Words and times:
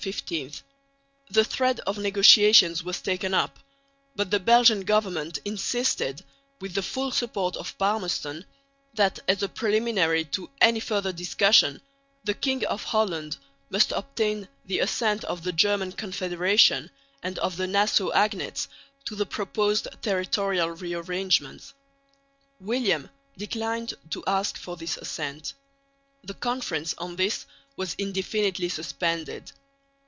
The 1.29 1.43
thread 1.43 1.79
of 1.81 1.97
the 1.97 2.01
negotiations 2.01 2.83
was 2.83 2.99
taken 3.01 3.35
up; 3.35 3.59
but 4.15 4.31
the 4.31 4.39
Belgian 4.39 4.81
government 4.81 5.37
insisted, 5.45 6.23
with 6.59 6.73
the 6.73 6.81
full 6.81 7.11
support 7.11 7.55
of 7.55 7.77
Palmerston, 7.77 8.43
that 8.95 9.19
as 9.27 9.43
a 9.43 9.47
preliminary 9.47 10.23
to 10.25 10.49
any 10.59 10.79
further 10.79 11.13
discussion 11.13 11.83
the 12.23 12.33
King 12.33 12.65
of 12.65 12.83
Holland 12.85 13.37
must 13.69 13.91
obtain 13.91 14.47
the 14.65 14.79
assent 14.79 15.23
of 15.25 15.43
the 15.43 15.51
German 15.53 15.91
Confederation 15.91 16.89
and 17.21 17.37
of 17.37 17.55
the 17.57 17.67
Nassau 17.67 18.11
agnates 18.11 18.67
to 19.05 19.13
the 19.15 19.27
proposed 19.27 19.87
territorial 20.01 20.69
rearrangements. 20.69 21.75
William 22.59 23.07
declined 23.37 23.93
to 24.09 24.23
ask 24.25 24.57
for 24.57 24.77
this 24.77 24.97
assent. 24.97 25.53
The 26.23 26.33
Conference 26.33 26.95
on 26.97 27.17
this 27.17 27.45
was 27.75 27.93
indefinitely 27.99 28.69
suspended. 28.69 29.51